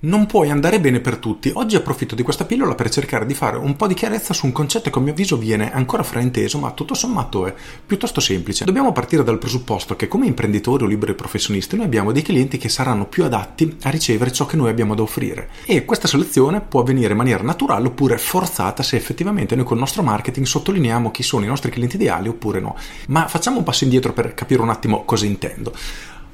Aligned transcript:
Non 0.00 0.26
puoi 0.26 0.48
andare 0.48 0.78
bene 0.78 1.00
per 1.00 1.16
tutti. 1.16 1.50
Oggi 1.52 1.74
approfitto 1.74 2.14
di 2.14 2.22
questa 2.22 2.44
pillola 2.44 2.76
per 2.76 2.88
cercare 2.88 3.26
di 3.26 3.34
fare 3.34 3.56
un 3.56 3.74
po' 3.74 3.88
di 3.88 3.94
chiarezza 3.94 4.32
su 4.32 4.46
un 4.46 4.52
concetto 4.52 4.90
che 4.90 4.98
a 5.00 5.02
mio 5.02 5.10
avviso 5.10 5.36
viene 5.36 5.72
ancora 5.72 6.04
frainteso, 6.04 6.60
ma 6.60 6.70
tutto 6.70 6.94
sommato 6.94 7.48
è 7.48 7.54
piuttosto 7.84 8.20
semplice. 8.20 8.64
Dobbiamo 8.64 8.92
partire 8.92 9.24
dal 9.24 9.38
presupposto 9.38 9.96
che 9.96 10.06
come 10.06 10.26
imprenditori 10.26 10.84
o 10.84 10.86
liberi 10.86 11.14
professionisti 11.14 11.74
noi 11.74 11.86
abbiamo 11.86 12.12
dei 12.12 12.22
clienti 12.22 12.58
che 12.58 12.68
saranno 12.68 13.06
più 13.06 13.24
adatti 13.24 13.76
a 13.82 13.90
ricevere 13.90 14.30
ciò 14.30 14.46
che 14.46 14.54
noi 14.54 14.70
abbiamo 14.70 14.94
da 14.94 15.02
offrire. 15.02 15.48
E 15.64 15.84
questa 15.84 16.06
selezione 16.06 16.60
può 16.60 16.82
avvenire 16.82 17.10
in 17.10 17.18
maniera 17.18 17.42
naturale 17.42 17.88
oppure 17.88 18.18
forzata 18.18 18.84
se 18.84 18.94
effettivamente 18.94 19.56
noi 19.56 19.64
col 19.64 19.78
nostro 19.78 20.04
marketing 20.04 20.46
sottolineiamo 20.46 21.10
chi 21.10 21.24
sono 21.24 21.44
i 21.44 21.48
nostri 21.48 21.72
clienti 21.72 21.96
ideali 21.96 22.28
oppure 22.28 22.60
no. 22.60 22.76
Ma 23.08 23.26
facciamo 23.26 23.58
un 23.58 23.64
passo 23.64 23.82
indietro 23.82 24.12
per 24.12 24.32
capire 24.34 24.62
un 24.62 24.70
attimo 24.70 25.04
cosa 25.04 25.26
intendo. 25.26 25.72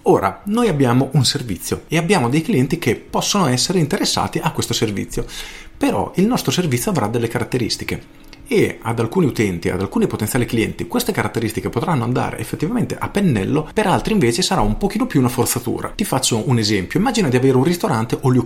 Ora, 0.07 0.43
noi 0.45 0.69
abbiamo 0.69 1.09
un 1.13 1.25
servizio 1.25 1.85
e 1.89 1.97
abbiamo 1.97 2.29
dei 2.29 2.43
clienti 2.43 2.79
che 2.79 2.95
possono 2.95 3.47
essere 3.47 3.79
interessati 3.79 4.39
a 4.39 4.53
questo 4.53 4.75
servizio, 4.75 5.25
però 5.77 6.13
il 6.17 6.27
nostro 6.27 6.51
servizio 6.51 6.91
avrà 6.91 7.07
delle 7.07 7.29
caratteristiche 7.29 8.03
e 8.47 8.79
ad 8.83 8.99
alcuni 8.99 9.27
utenti, 9.27 9.71
ad 9.71 9.81
alcuni 9.81 10.07
potenziali 10.07 10.45
clienti, 10.47 10.87
queste 10.87 11.13
caratteristiche 11.13 11.71
potranno 11.71 12.05
andare 12.05 12.39
effettivamente 12.39 12.97
a 12.99 13.09
pennello, 13.09 13.69
per 13.73 13.87
altri 13.87 14.13
invece 14.13 14.43
sarà 14.43 14.61
un 14.61 14.77
pochino 14.77 15.07
più 15.07 15.21
una 15.21 15.29
forzatura. 15.29 15.93
Ti 15.95 16.05
faccio 16.05 16.49
un 16.49 16.59
esempio, 16.59 16.99
immagina 16.99 17.29
di 17.29 17.37
avere 17.37 17.57
un 17.57 17.65
ristorante 17.65 18.19
all 18.23 18.35
you. 18.35 18.43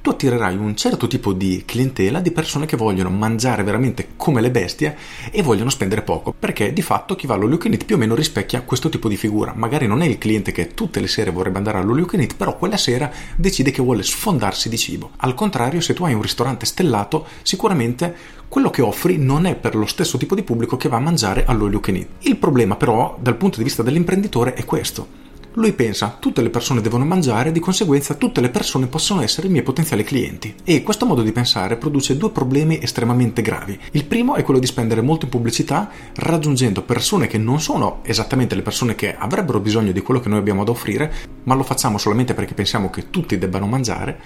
Tu 0.00 0.10
attirerai 0.10 0.56
un 0.56 0.76
certo 0.76 1.06
tipo 1.06 1.32
di 1.32 1.62
clientela 1.66 2.20
di 2.20 2.30
persone 2.30 2.66
che 2.66 2.76
vogliono 2.76 3.10
mangiare 3.10 3.62
veramente 3.62 4.08
come 4.16 4.40
le 4.40 4.50
bestie 4.50 4.96
e 5.30 5.42
vogliono 5.42 5.70
spendere 5.70 6.02
poco, 6.02 6.34
perché 6.36 6.72
di 6.72 6.82
fatto 6.82 7.14
chi 7.14 7.26
va 7.26 7.34
all'all 7.34 7.50
you 7.50 7.76
più 7.84 7.96
o 7.96 7.98
meno 7.98 8.14
rispecchia 8.14 8.62
questo 8.62 8.88
tipo 8.88 9.08
di 9.08 9.16
figura. 9.16 9.52
Magari 9.54 9.86
non 9.86 10.02
è 10.02 10.06
il 10.06 10.18
cliente 10.18 10.52
che 10.52 10.74
tutte 10.74 11.00
le 11.00 11.08
sere 11.08 11.30
vorrebbe 11.30 11.58
andare 11.58 11.78
all'all 11.78 11.98
you 11.98 12.06
però 12.36 12.56
quella 12.56 12.76
sera 12.76 13.10
decide 13.36 13.70
che 13.70 13.82
vuole 13.82 14.02
sfondarsi 14.02 14.68
di 14.68 14.78
cibo. 14.78 15.10
Al 15.16 15.34
contrario, 15.34 15.80
se 15.80 15.94
tu 15.94 16.04
hai 16.04 16.14
un 16.14 16.22
ristorante 16.22 16.66
stellato, 16.66 17.26
sicuramente 17.42 18.36
quello 18.48 18.70
che 18.70 18.80
offri 18.80 19.17
non 19.18 19.46
è 19.46 19.56
per 19.56 19.74
lo 19.74 19.86
stesso 19.86 20.16
tipo 20.16 20.34
di 20.34 20.42
pubblico 20.42 20.76
che 20.76 20.88
va 20.88 20.96
a 20.96 21.00
mangiare 21.00 21.44
you 21.48 21.80
can 21.80 21.96
eat. 21.96 22.06
Il 22.20 22.36
problema 22.36 22.76
però, 22.76 23.18
dal 23.20 23.36
punto 23.36 23.58
di 23.58 23.64
vista 23.64 23.82
dell'imprenditore, 23.82 24.54
è 24.54 24.64
questo. 24.64 25.26
Lui 25.54 25.72
pensa, 25.72 26.16
tutte 26.20 26.40
le 26.40 26.50
persone 26.50 26.80
devono 26.80 27.04
mangiare, 27.04 27.50
di 27.50 27.58
conseguenza 27.58 28.14
tutte 28.14 28.40
le 28.40 28.48
persone 28.48 28.86
possono 28.86 29.22
essere 29.22 29.48
i 29.48 29.50
miei 29.50 29.64
potenziali 29.64 30.04
clienti. 30.04 30.54
E 30.62 30.84
questo 30.84 31.04
modo 31.04 31.22
di 31.22 31.32
pensare 31.32 31.76
produce 31.76 32.16
due 32.16 32.30
problemi 32.30 32.80
estremamente 32.80 33.42
gravi. 33.42 33.76
Il 33.90 34.04
primo 34.04 34.36
è 34.36 34.44
quello 34.44 34.60
di 34.60 34.66
spendere 34.66 35.00
molto 35.00 35.24
in 35.24 35.32
pubblicità, 35.32 35.90
raggiungendo 36.14 36.82
persone 36.82 37.26
che 37.26 37.38
non 37.38 37.60
sono 37.60 38.00
esattamente 38.04 38.54
le 38.54 38.62
persone 38.62 38.94
che 38.94 39.16
avrebbero 39.16 39.58
bisogno 39.58 39.90
di 39.90 40.00
quello 40.00 40.20
che 40.20 40.28
noi 40.28 40.38
abbiamo 40.38 40.62
da 40.62 40.70
offrire, 40.70 41.12
ma 41.42 41.54
lo 41.54 41.64
facciamo 41.64 41.98
solamente 41.98 42.34
perché 42.34 42.54
pensiamo 42.54 42.88
che 42.88 43.10
tutti 43.10 43.36
debbano 43.36 43.66
mangiare 43.66 44.20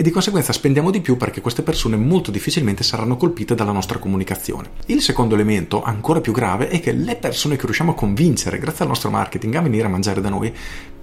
e 0.00 0.02
di 0.02 0.08
conseguenza 0.08 0.54
spendiamo 0.54 0.90
di 0.90 1.02
più 1.02 1.18
perché 1.18 1.42
queste 1.42 1.60
persone 1.60 1.94
molto 1.94 2.30
difficilmente 2.30 2.82
saranno 2.82 3.18
colpite 3.18 3.54
dalla 3.54 3.70
nostra 3.70 3.98
comunicazione. 3.98 4.70
Il 4.86 5.02
secondo 5.02 5.34
elemento, 5.34 5.82
ancora 5.82 6.22
più 6.22 6.32
grave, 6.32 6.68
è 6.68 6.80
che 6.80 6.92
le 6.92 7.16
persone 7.16 7.56
che 7.56 7.66
riusciamo 7.66 7.90
a 7.90 7.94
convincere 7.94 8.58
grazie 8.58 8.84
al 8.84 8.88
nostro 8.88 9.10
marketing 9.10 9.56
a 9.56 9.60
venire 9.60 9.84
a 9.84 9.90
mangiare 9.90 10.22
da 10.22 10.30
noi 10.30 10.50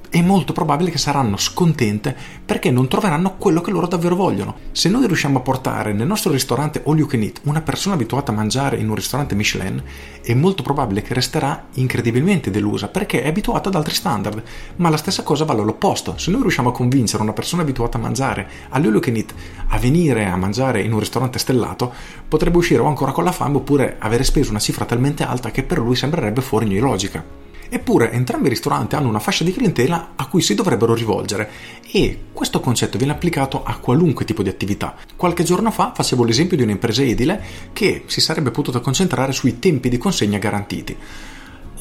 è 0.10 0.22
molto 0.22 0.54
probabile 0.54 0.90
che 0.90 0.98
saranno 0.98 1.38
scontente 1.38 2.16
perché 2.46 2.72
non 2.72 2.88
troveranno 2.88 3.36
quello 3.38 3.62
che 3.62 3.72
loro 3.72 3.88
davvero 3.88 4.16
vogliono. 4.16 4.56
Se 4.72 4.90
noi 4.90 5.06
riusciamo 5.08 5.40
a 5.40 5.42
portare 5.42 5.94
nel 5.94 6.08
nostro 6.08 6.32
ristorante 6.32 6.82
all 6.86 6.98
you 6.98 7.08
can 7.08 7.22
eat 7.22 7.42
una 7.44 7.62
persona 7.62 7.96
abituata 7.96 8.32
a 8.32 8.36
mangiare 8.36 8.78
in 8.78 8.90
un 8.90 8.96
ristorante 8.96 9.36
Michelin, 9.36 9.82
è 10.22 10.34
molto 10.34 10.64
probabile 10.64 11.02
che 11.02 11.14
resterà 11.14 11.68
incredibilmente 11.74 12.52
delusa 12.52 12.88
perché 12.88 13.22
è 13.22 13.28
abituata 13.28 13.70
ad 13.70 13.76
altri 13.76 13.94
standard. 13.94 14.42
Ma 14.78 14.90
la 14.90 14.98
stessa 14.98 15.24
cosa 15.24 15.46
vale 15.46 15.62
all'opposto. 15.62 16.18
Se 16.18 16.32
noi 16.32 16.42
riusciamo 16.42 16.70
a 16.70 16.74
convincere 16.74 17.24
una 17.24 17.34
persona 17.34 17.62
abituata 17.62 17.98
a 17.98 18.02
mangiare 18.02 18.50
all 18.70 18.84
you 18.84 19.00
can 19.00 19.16
eat 19.16 19.34
a 19.70 19.78
venire 19.78 20.26
a 20.26 20.38
mangiare 20.38 20.82
in 20.82 20.94
un 20.94 21.00
ristorante 21.00 21.40
stellato, 21.40 21.94
potrebbe 22.28 22.58
uscire 22.58 22.82
o 22.82 22.86
ancora 22.86 23.12
con 23.12 23.24
la 23.24 23.32
fame 23.32 23.58
oppure 23.58 23.96
avere 24.00 24.24
speso 24.24 24.52
una 24.52 24.60
cifra 24.60 24.86
talmente 24.86 25.24
alta 25.24 25.52
che 25.52 25.64
per 25.64 25.80
lui 25.80 25.96
sembrerebbe 25.96 26.42
fuori 26.42 26.66
ogni 26.66 26.80
logica. 26.80 27.47
Eppure 27.70 28.12
entrambi 28.12 28.48
i 28.48 28.50
ristoranti 28.50 28.96
hanno 28.96 29.10
una 29.10 29.20
fascia 29.20 29.44
di 29.44 29.52
clientela 29.52 30.14
a 30.16 30.28
cui 30.28 30.42
si 30.42 30.56
dovrebbero 30.56 30.94
rivolgere 30.94 31.50
e 31.92 32.20
questo 32.34 32.60
concetto 32.60 32.98
viene 32.98 33.14
applicato 33.14 33.64
a 33.64 33.78
qualunque 33.78 34.26
tipo 34.26 34.44
di 34.44 34.50
attività. 34.50 34.96
Qualche 35.16 35.44
giorno 35.44 35.72
fa 35.72 35.92
facevo 35.94 36.24
l'esempio 36.24 36.58
di 36.58 36.64
un'impresa 36.64 37.04
edile 37.04 37.44
che 37.74 38.04
si 38.06 38.22
sarebbe 38.22 38.52
potuta 38.52 38.80
concentrare 38.80 39.32
sui 39.32 39.60
tempi 39.60 39.90
di 39.90 39.98
consegna 39.98 40.38
garantiti. 40.38 40.96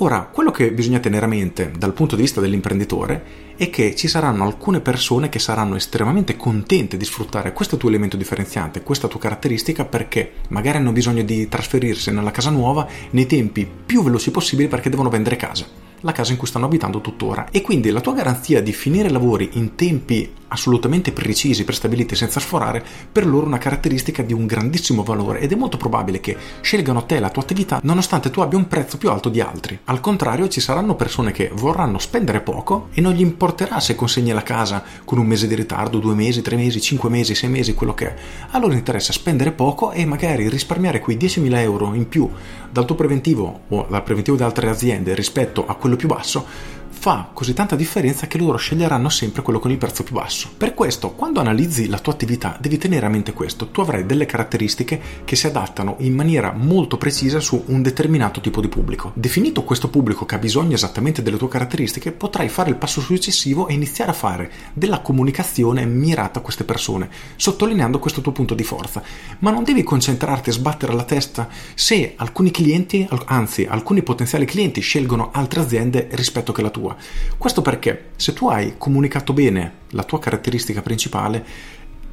Ora, 0.01 0.29
quello 0.31 0.51
che 0.51 0.73
bisogna 0.73 0.99
tenere 0.99 1.25
a 1.25 1.29
mente 1.29 1.73
dal 1.75 1.95
punto 1.95 2.17
di 2.17 2.23
vista 2.23 2.43
dell'imprenditore 2.43 3.55
è 3.57 3.71
che 3.71 3.95
ci 3.95 4.09
saranno 4.09 4.45
alcune 4.45 4.81
persone 4.81 5.31
che 5.31 5.39
saranno 5.39 5.75
estremamente 5.75 6.37
contente 6.37 6.99
di 6.99 7.05
sfruttare 7.07 7.55
questo 7.55 7.79
tuo 7.79 7.89
elemento 7.89 8.19
differenziante, 8.19 8.83
questa 8.83 9.09
tua 9.09 9.19
caratteristica 9.19 9.87
perché 9.87 10.33
magari 10.49 10.77
hanno 10.77 10.93
bisogno 10.93 11.23
di 11.23 11.49
trasferirsi 11.49 12.11
nella 12.11 12.31
casa 12.31 12.51
nuova 12.51 12.87
nei 13.13 13.25
tempi 13.25 13.67
più 13.87 14.03
veloci 14.03 14.31
possibili 14.31 14.69
perché 14.69 14.91
devono 14.91 15.09
vendere 15.09 15.37
casa 15.37 15.65
la 16.07 16.13
casa 16.13 16.33
in 16.33 16.39
cui 16.39 16.47
stanno 16.47 16.65
abitando 16.65 17.03
tuttora. 17.03 17.49
E 17.51 17.61
quindi 17.61 17.91
la 17.91 18.01
tua 18.01 18.15
garanzia 18.15 18.63
di 18.63 18.73
finire 18.73 19.09
i 19.09 19.13
lavori 19.13 19.51
in 19.53 19.75
tempi 19.75 20.33
assolutamente 20.49 21.13
precisi, 21.13 21.65
prestabiliti 21.65 22.15
senza 22.15 22.41
sforare, 22.41 22.85
per 23.11 23.27
loro 23.27 23.45
è 23.45 23.49
una 23.49 23.59
caratteristica 23.59 24.23
di 24.23 24.33
un 24.33 24.47
grandissimo 24.47 25.03
valore 25.03 25.41
ed 25.41 25.53
è 25.53 25.57
molto 25.57 25.77
probabile 25.77 26.21
che 26.21 26.37
scelgano 26.61 27.05
te 27.05 27.19
la 27.19 27.31
tua 27.31 27.43
attività 27.43 27.81
nonostante 27.83 28.31
tu 28.31 28.41
abbia 28.41 28.59
un 28.59 28.69
prezzo 28.69 28.97
più 28.97 29.11
alto 29.11 29.29
di 29.29 29.41
altri. 29.41 29.79
Al 29.85 30.01
contrario, 30.01 30.49
ci 30.49 30.61
saranno 30.61 30.95
persone 30.95 31.33
che 31.33 31.51
vorranno 31.53 31.99
spendere 31.99 32.41
poco 32.41 32.89
e 32.93 33.01
non 33.01 33.13
gli 33.13 33.21
importerà 33.21 33.81
se 33.81 33.95
consegni 33.95 34.33
la 34.33 34.43
casa 34.43 34.83
con 35.05 35.19
un 35.19 35.27
mese 35.27 35.47
di 35.47 35.55
ritardo, 35.55 35.99
due 35.99 36.15
mesi, 36.15 36.43
tre 36.43 36.57
mesi, 36.57 36.81
cinque 36.81 37.11
mesi, 37.11 37.35
sei 37.35 37.51
mesi, 37.51 37.75
quello 37.75 37.95
che 37.95 38.09
è. 38.09 38.17
A 38.51 38.59
loro 38.59 38.73
interessa 38.73 39.13
spendere 39.13 39.53
poco 39.53 39.93
e 39.93 40.05
magari 40.05 40.49
risparmiare 40.49 41.01
quei 41.01 41.17
10.000 41.17 41.57
euro 41.59 41.95
in 41.95 42.09
più 42.09 42.31
dal 42.71 42.85
tuo 42.85 42.95
preventivo 42.95 43.61
o 43.69 43.87
dal 43.89 44.03
preventivo 44.03 44.37
di 44.37 44.43
altre 44.43 44.69
aziende 44.69 45.15
rispetto 45.15 45.67
a 45.67 45.75
quello 45.75 45.96
più 45.97 46.09
basso 46.09 46.47
fa 46.99 47.29
così 47.33 47.53
tanta 47.53 47.77
differenza 47.77 48.27
che 48.27 48.39
loro 48.39 48.57
sceglieranno 48.57 49.09
sempre 49.09 49.43
quello 49.43 49.59
con 49.61 49.71
il 49.71 49.77
prezzo 49.77 50.03
più 50.03 50.15
basso. 50.15 50.49
Per 50.57 50.75
questo, 50.75 51.13
quando 51.13 51.39
analizzi 51.39 51.89
la 51.89 51.99
tua 51.99 52.13
attività, 52.13 52.57
devi 52.61 52.79
tenere 52.79 53.07
a 53.07 53.09
mente 53.09 53.33
questo. 53.33 53.69
Tu 53.69 53.81
avrai 53.81 54.07
delle 54.07 54.27
caratteristiche 54.27 55.01
che 55.25 55.37
si 55.37 55.47
adattano 55.47 55.97
in 56.01 56.15
maniera 56.15 56.53
molto 56.53 56.97
precisa 56.97 57.39
su 57.39 57.63
un 57.67 57.83
determinato 57.83 58.41
tipo 58.41 58.61
di 58.61 58.69
pubblico. 58.69 59.13
Definito 59.15 59.63
questo 59.63 59.89
pubblico 59.89 60.25
che 60.25 60.35
ha 60.35 60.39
bisogno 60.39 60.75
esattamente 60.75 61.23
delle 61.23 61.37
tue 61.37 61.49
caratteristiche, 61.49 62.13
potrai 62.13 62.49
fare 62.49 62.71
il 62.71 62.77
passo 62.77 63.01
successivo 63.01 63.69
e 63.69 63.75
iniziare 63.75 64.11
a 64.11 64.15
fare 64.15 64.51
della 64.73 65.01
comunicazione 65.01 65.85
mirata 65.85 66.41
a 66.41 66.43
queste 66.43 66.65
persone, 66.65 67.09
sottolineando 67.37 67.99
questo 67.99 68.21
tuo 68.21 68.33
punto 68.33 68.55
di 68.55 68.65
forza. 68.65 69.03
Ma 69.41 69.51
non 69.51 69.65
devi 69.65 69.83
concentrarti 69.83 70.51
e 70.51 70.55
sbattere 70.55 70.95
la 70.95 71.05
testa 71.05 71.49
se 71.75 72.15
alcuni 72.17 72.51
clienti, 72.51 73.07
anzi 73.27 73.67
alcuni 73.69 74.03
potenziali 74.03 74.45
clienti 74.45 74.81
scelgono 74.81 75.31
altre 75.33 75.61
aziende 75.61 76.09
rispetto 76.13 76.53
che 76.53 76.63
la 76.63 76.71
tua. 76.71 76.86
Questo 77.39 77.63
perché 77.63 78.11
se 78.17 78.33
tu 78.33 78.49
hai 78.49 78.75
comunicato 78.77 79.33
bene 79.33 79.73
la 79.91 80.05
tua 80.05 80.19
caratteristica 80.19 80.83
principale, 80.83 81.45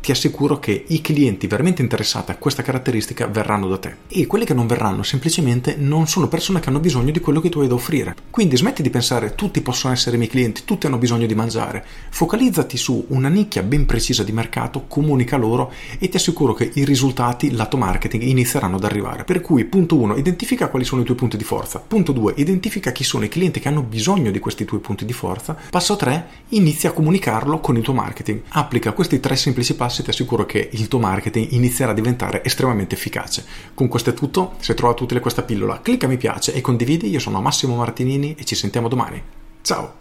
ti 0.03 0.11
assicuro 0.11 0.59
che 0.59 0.83
i 0.85 0.99
clienti 0.99 1.47
veramente 1.47 1.81
interessati 1.81 2.31
a 2.31 2.35
questa 2.35 2.61
caratteristica 2.61 3.25
verranno 3.25 3.69
da 3.69 3.77
te 3.77 3.95
e 4.09 4.27
quelli 4.27 4.43
che 4.43 4.53
non 4.53 4.67
verranno 4.67 5.01
semplicemente 5.01 5.77
non 5.77 6.07
sono 6.07 6.27
persone 6.27 6.59
che 6.59 6.67
hanno 6.67 6.81
bisogno 6.81 7.13
di 7.13 7.21
quello 7.21 7.39
che 7.39 7.47
tu 7.47 7.61
hai 7.61 7.69
da 7.69 7.75
offrire. 7.75 8.13
Quindi 8.29 8.57
smetti 8.57 8.81
di 8.81 8.89
pensare 8.89 9.33
tutti 9.33 9.61
possono 9.61 9.93
essere 9.93 10.15
i 10.15 10.17
miei 10.17 10.29
clienti, 10.29 10.63
tutti 10.65 10.87
hanno 10.87 10.97
bisogno 10.97 11.25
di 11.25 11.35
mangiare. 11.35 11.85
Focalizzati 12.09 12.75
su 12.75 13.05
una 13.11 13.29
nicchia 13.29 13.63
ben 13.63 13.85
precisa 13.85 14.23
di 14.23 14.33
mercato, 14.33 14.87
comunica 14.89 15.37
loro 15.37 15.71
e 15.97 16.09
ti 16.09 16.17
assicuro 16.17 16.53
che 16.53 16.69
i 16.73 16.83
risultati 16.83 17.51
lato 17.51 17.77
marketing 17.77 18.23
inizieranno 18.23 18.75
ad 18.75 18.83
arrivare. 18.83 19.23
Per 19.23 19.39
cui 19.39 19.63
punto 19.63 19.95
1, 19.95 20.17
identifica 20.17 20.67
quali 20.67 20.83
sono 20.83 21.03
i 21.03 21.06
tuoi 21.06 21.15
punti 21.15 21.38
di 21.38 21.45
forza. 21.45 21.79
Punto 21.79 22.11
2, 22.11 22.33
identifica 22.35 22.91
chi 22.91 23.06
sono 23.06 23.23
i 23.23 23.29
clienti 23.29 23.61
che 23.61 23.69
hanno 23.69 23.83
bisogno 23.83 24.31
di 24.31 24.39
questi 24.39 24.65
tuoi 24.65 24.81
punti 24.81 25.06
di 25.06 25.13
forza. 25.13 25.56
Passo 25.69 25.95
3, 25.95 26.27
inizia 26.49 26.89
a 26.89 26.91
comunicarlo 26.91 27.61
con 27.61 27.77
il 27.77 27.83
tuo 27.83 27.94
marketing. 27.94 28.41
Applica 28.49 28.91
questi 28.91 29.21
tre 29.21 29.38
semplici 29.38 29.75
passi 29.75 29.93
passi 29.94 30.01
ti 30.01 30.10
assicuro 30.10 30.48
che 30.48 30.69
il 30.72 30.88
tuo 30.88 30.98
marketing 30.98 31.51
inizierà 31.51 31.92
a 31.92 31.94
diventare 31.94 32.44
estremamente 32.44 32.95
efficace. 32.95 33.45
Con 33.75 33.88
questo 33.88 34.10
è 34.10 34.13
tutto, 34.16 34.56
se 34.60 34.72
hai 34.72 34.78
trovato 34.78 35.04
utile 35.04 35.19
questa 35.19 35.44
pillola 35.44 35.81
clicca 35.81 36.07
mi 36.07 36.18
piace 36.18 36.51
e 36.51 36.62
condividi, 36.62 37.10
io 37.10 37.19
sono 37.19 37.40
Massimo 37.42 37.75
Martinini 37.75 38.36
e 38.36 38.44
ci 38.44 38.56
sentiamo 38.56 38.88
domani. 38.88 39.22
Ciao! 39.62 39.94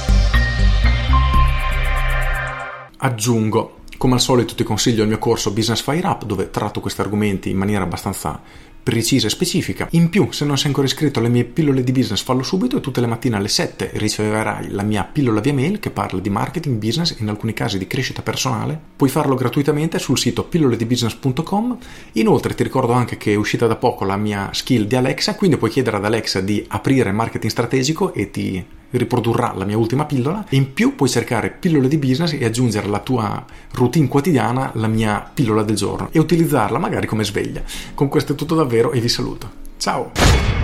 Aggiungo 2.97 3.81
come 3.99 4.15
al 4.15 4.21
solito 4.21 4.55
ti 4.55 4.65
consiglio 4.65 5.03
il 5.03 5.09
mio 5.09 5.19
corso 5.19 5.53
Business 5.53 5.83
Fire 5.83 6.06
Up 6.06 6.25
dove 6.25 6.50
tratto 6.50 6.81
questi 6.81 7.03
argomenti 7.03 7.50
in 7.50 7.59
maniera 7.59 7.85
abbastanza 7.85 8.41
precisa 8.82 9.26
e 9.26 9.31
specifica. 9.31 9.88
In 9.93 10.08
più, 10.08 10.31
se 10.32 10.44
non 10.44 10.58
sei 10.58 10.69
ancora 10.69 10.87
iscritto 10.87 11.19
alle 11.19 11.29
mie 11.29 11.44
pillole 11.44 11.84
di 11.84 11.93
business, 11.93 12.23
fallo 12.23 12.43
subito 12.43 12.76
e 12.76 12.81
tutte 12.81 13.00
le 13.00 13.06
mattine 13.06 13.37
alle 13.37 13.49
7 13.49 13.90
riceverai 13.94 14.70
la 14.70 14.82
mia 14.82 15.05
pillola 15.05 15.40
via 15.40 15.52
mail 15.52 15.79
che 15.79 15.90
parla 15.90 16.20
di 16.20 16.31
marketing, 16.31 16.79
business 16.79 17.12
e 17.12 17.17
in 17.19 17.29
alcuni 17.29 17.52
casi 17.52 17.79
di 17.79 17.87
crescita 17.87 18.23
personale. 18.23 18.79
Puoi 18.96 19.11
farlo 19.11 19.34
gratuitamente 19.34 19.99
sul 19.99 20.19
sito 20.19 20.44
pilloledibusiness.com. 20.44 21.79
Inoltre 22.12 22.55
ti 22.55 22.62
ricordo 22.62 22.93
anche 22.93 23.17
che 23.17 23.32
è 23.32 23.37
uscita 23.37 23.67
da 23.67 23.76
poco 23.76 24.05
la 24.05 24.17
mia 24.17 24.50
skill 24.52 24.87
di 24.87 24.96
Alexa, 24.96 25.37
quindi 25.37 25.56
puoi 25.56 25.70
chiedere 25.70 25.96
ad 25.96 26.05
Alexa 26.05 26.40
di 26.40 26.64
aprire 26.69 27.12
marketing 27.12 27.50
strategico 27.50 28.12
e 28.12 28.31
ti 28.31 28.64
riprodurrà 28.99 29.53
la 29.55 29.65
mia 29.65 29.77
ultima 29.77 30.05
pillola 30.05 30.47
e 30.49 30.56
in 30.56 30.73
più 30.73 30.94
puoi 30.94 31.09
cercare 31.09 31.50
pillole 31.50 31.89
di 31.89 31.99
business 31.99 32.33
e 32.33 32.44
aggiungere 32.44 32.87
alla 32.87 33.00
tua 33.00 33.44
routine 33.73 34.09
quotidiana 34.09 34.71
la 34.75 34.89
mia 34.89 35.29
pillola 35.33 35.62
del 35.62 35.77
giorno 35.77 36.09
e 36.12 36.19
utilizzarla 36.19 36.79
magari 36.79 37.06
come 37.06 37.25
sveglia. 37.25 37.62
Con 37.94 38.09
questo 38.09 38.33
è 38.33 38.37
tutto 38.37 38.55
davvero 38.55 38.93
e 38.93 39.00
vi 39.00 39.09
saluto. 39.09 39.50
Ciao! 39.77 40.62